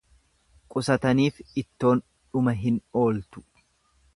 [0.75, 3.45] Qusataniif ittoon dhuma hin ooltu.